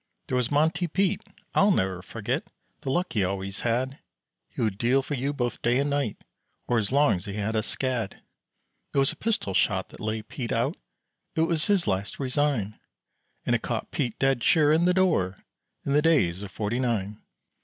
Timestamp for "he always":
3.13-3.59